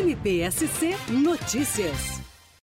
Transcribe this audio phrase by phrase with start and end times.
[0.00, 2.19] MPSC Notícias.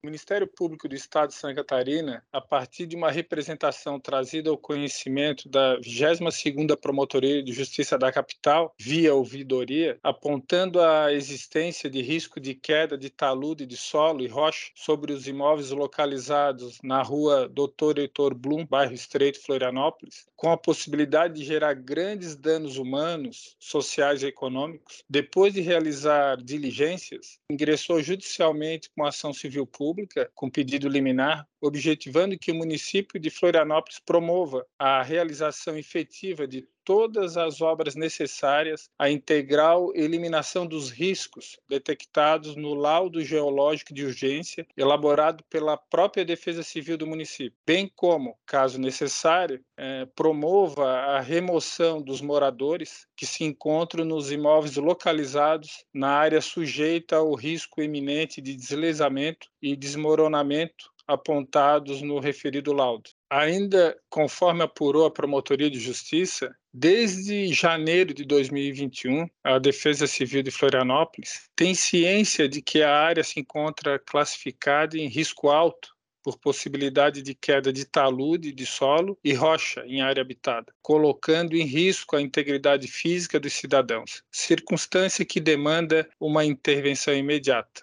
[0.05, 4.59] O Ministério Público do Estado de Santa Catarina, a partir de uma representação trazida ao
[4.59, 12.41] conhecimento da 22ª Promotoria de Justiça da Capital, via ouvidoria, apontando a existência de risco
[12.41, 17.97] de queda de talude de solo e rocha sobre os imóveis localizados na rua Doutor
[17.97, 24.27] Heitor Blum, bairro Estreito, Florianópolis, com a possibilidade de gerar grandes danos humanos, sociais e
[24.27, 31.47] econômicos, depois de realizar diligências, ingressou judicialmente com ação civil pública Pública, com pedido liminar,
[31.61, 38.91] objetivando que o município de Florianópolis promova a realização efetiva de todas as obras necessárias
[38.99, 46.63] à integral eliminação dos riscos detectados no laudo geológico de urgência elaborado pela própria Defesa
[46.63, 53.45] Civil do município, bem como, caso necessário, eh, promova a remoção dos moradores que se
[53.45, 62.03] encontram nos imóveis localizados na área sujeita ao risco iminente de deslizamento e desmoronamento apontados
[62.03, 63.11] no referido laudo.
[63.31, 70.51] Ainda conforme apurou a Promotoria de Justiça, desde janeiro de 2021, a Defesa Civil de
[70.51, 75.91] Florianópolis tem ciência de que a área se encontra classificada em risco alto
[76.23, 81.65] por possibilidade de queda de talude de solo e rocha em área habitada, colocando em
[81.65, 87.83] risco a integridade física dos cidadãos, circunstância que demanda uma intervenção imediata.